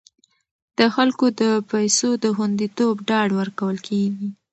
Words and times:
د 0.77 0.79
خلکو 0.95 1.25
د 1.41 1.43
پیسو 1.71 2.09
د 2.23 2.25
خوندیتوب 2.35 2.95
ډاډ 3.09 3.29
ورکول 3.39 3.77
کیږي. 3.87 4.27